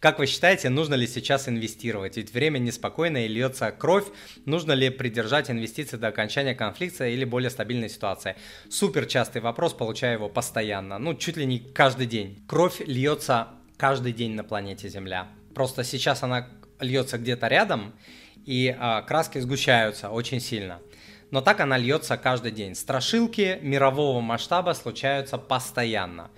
[0.00, 2.16] Как вы считаете, нужно ли сейчас инвестировать?
[2.16, 4.04] Ведь время неспокойное и льется кровь.
[4.44, 8.36] Нужно ли придержать инвестиции до окончания конфликта или более стабильной ситуации?
[8.70, 11.00] Супер частый вопрос, получаю его постоянно.
[11.00, 12.40] Ну, чуть ли не каждый день.
[12.46, 15.26] Кровь льется каждый день на планете Земля.
[15.52, 17.92] Просто сейчас она льется где-то рядом,
[18.46, 20.78] и а, краски сгущаются очень сильно.
[21.32, 22.76] Но так она льется каждый день.
[22.76, 26.30] Страшилки мирового масштаба случаются постоянно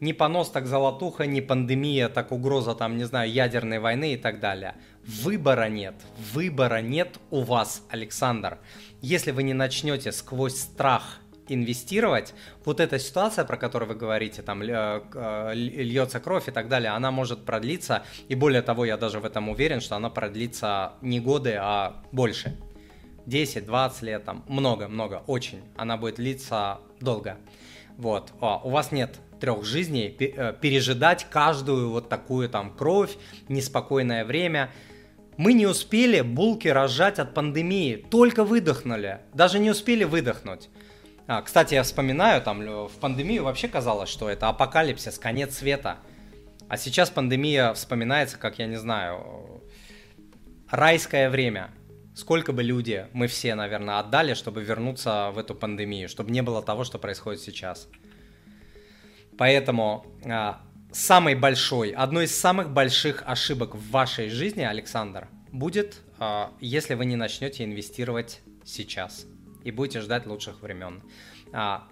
[0.00, 4.40] не понос, так золотуха, не пандемия, так угроза там, не знаю, ядерной войны и так
[4.40, 4.74] далее.
[5.06, 5.94] Выбора нет.
[6.32, 8.58] Выбора нет у вас, Александр.
[9.00, 12.34] Если вы не начнете сквозь страх инвестировать,
[12.64, 17.10] вот эта ситуация, про которую вы говорите, там э, льется кровь и так далее, она
[17.10, 21.56] может продлиться, и более того, я даже в этом уверен, что она продлится не годы,
[21.60, 22.56] а больше.
[23.26, 25.62] 10, 20 лет, там, много-много, очень.
[25.76, 27.38] Она будет длиться долго.
[27.96, 28.32] Вот.
[28.40, 33.16] О, у вас нет трех жизней э, пережидать каждую вот такую там кровь,
[33.48, 34.70] неспокойное время.
[35.36, 40.70] Мы не успели булки разжать от пандемии, только выдохнули, даже не успели выдохнуть.
[41.26, 45.98] А, кстати, я вспоминаю, там в пандемию вообще казалось, что это апокалипсис, конец света.
[46.70, 49.62] А сейчас пандемия вспоминается, как, я не знаю,
[50.70, 51.70] райское время.
[52.14, 56.62] Сколько бы люди, мы все, наверное, отдали, чтобы вернуться в эту пандемию, чтобы не было
[56.62, 57.88] того, что происходит сейчас.
[59.36, 60.60] Поэтому а,
[60.92, 67.04] самой большой, одной из самых больших ошибок в вашей жизни, Александр, будет, а, если вы
[67.04, 69.26] не начнете инвестировать сейчас
[69.64, 71.02] и будете ждать лучших времен.
[71.52, 71.86] А,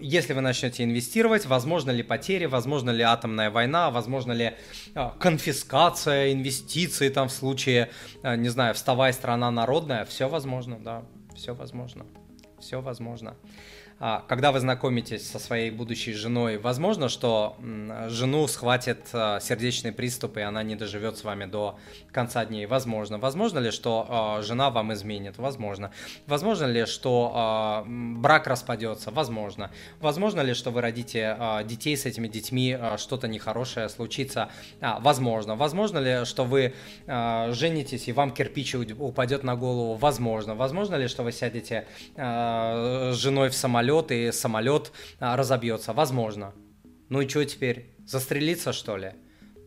[0.00, 4.54] если вы начнете инвестировать, возможно ли потери, возможно ли атомная война, возможно ли
[5.18, 7.90] конфискация инвестиций там в случае,
[8.22, 12.06] не знаю, вставай страна народная, все возможно, да, все возможно,
[12.60, 13.36] все возможно.
[14.00, 17.56] А, когда вы знакомитесь со своей будущей женой, возможно, что
[18.06, 21.76] жену схватит а, сердечный приступ, и она не доживет с вами до
[22.12, 22.66] конца дней.
[22.66, 23.18] Возможно.
[23.18, 25.38] Возможно ли, что а, жена вам изменит?
[25.38, 25.90] Возможно.
[26.26, 29.10] Возможно ли, что брак распадется?
[29.10, 29.70] Возможно.
[30.00, 34.48] Возможно ли, что вы родите детей с этими детьми, что-то нехорошее случится?
[34.80, 35.56] Возможно.
[35.56, 36.74] Возможно ли, что вы
[37.06, 39.94] женитесь, и вам кирпич упадет на голову?
[39.94, 40.54] Возможно.
[40.54, 41.86] Возможно ли, что вы сядете
[42.16, 43.87] с женой в самолет?
[43.88, 45.92] Самолет, и самолет а, разобьется.
[45.92, 46.52] Возможно.
[47.08, 47.94] Ну и что теперь?
[48.06, 49.12] Застрелиться, что ли?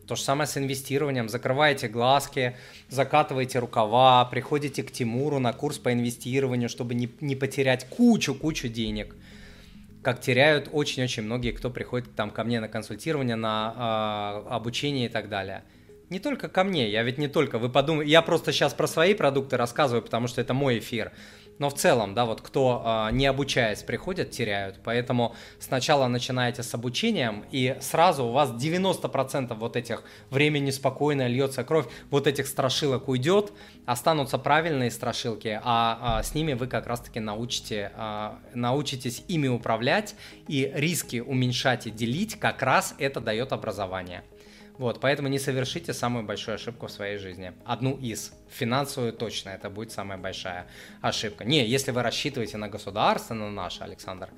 [0.08, 1.30] То же самое с инвестированием.
[1.30, 2.56] Закрываете глазки,
[2.90, 9.16] закатываете рукава, приходите к Тимуру на курс по инвестированию, чтобы не, не потерять кучу-кучу денег.
[10.04, 15.10] Как теряют очень-очень многие, кто приходит там ко мне на консультирование, на э, обучение и
[15.10, 15.64] так далее.
[16.10, 19.14] Не только ко мне, я ведь не только, вы подумайте, я просто сейчас про свои
[19.14, 21.14] продукты рассказываю, потому что это мой эфир.
[21.62, 24.80] Но в целом, да, вот кто э, не обучаясь приходят, теряют.
[24.84, 31.64] Поэтому сначала начинаете с обучением, и сразу у вас 90% вот этих времени спокойно льется
[31.64, 33.54] кровь, вот этих страшилок уйдет,
[33.86, 40.16] останутся правильные страшилки, а, а с ними вы как раз-таки научите, а, научитесь ими управлять,
[40.48, 44.24] и риски уменьшать и делить как раз это дает образование.
[44.81, 47.53] Вот, поэтому не совершите самую большую ошибку в своей жизни.
[47.66, 48.34] Одну из.
[48.50, 50.66] Финансовую точно, это будет самая большая
[51.02, 51.46] ошибка.
[51.46, 54.30] Не, если вы рассчитываете на государство, на наше, Александр,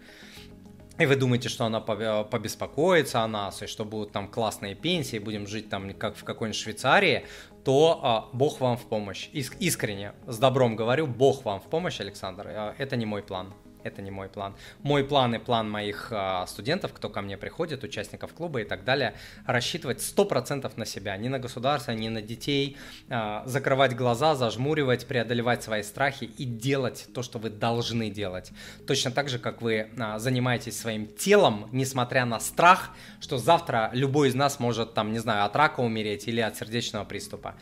[0.99, 5.47] и вы думаете, что она побеспокоится о нас, и что будут там классные пенсии, будем
[5.47, 7.25] жить там как в какой-нибудь Швейцарии,
[7.63, 9.29] то а, Бог вам в помощь.
[9.31, 12.47] Иск- искренне, с добром говорю, Бог вам в помощь, Александр.
[12.49, 14.55] А, это не мой план это не мой план.
[14.81, 18.83] Мой план и план моих а, студентов, кто ко мне приходит, участников клуба и так
[18.83, 19.13] далее,
[19.45, 22.77] рассчитывать 100% на себя, не на государство, не на детей,
[23.09, 28.51] а, закрывать глаза, зажмуривать, преодолевать свои страхи и делать то, что вы должны делать.
[28.87, 34.29] Точно так же, как вы а, занимаетесь своим телом, несмотря на страх, что завтра любой
[34.29, 37.55] из нас может, там, не знаю, от рака умереть или от сердечного приступа.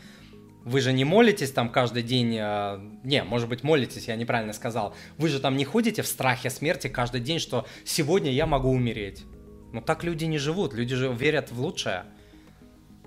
[0.64, 4.94] Вы же не молитесь там каждый день, э, не, может быть, молитесь, я неправильно сказал.
[5.18, 9.24] Вы же там не ходите в страхе смерти каждый день, что сегодня я могу умереть.
[9.72, 12.04] Но так люди не живут, люди же верят в лучшее.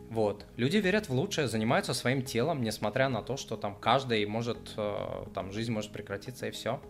[0.09, 4.73] Вот, люди верят в лучшее, занимаются своим телом, несмотря на то, что там каждый может,
[4.77, 6.81] э, там жизнь может прекратиться и все.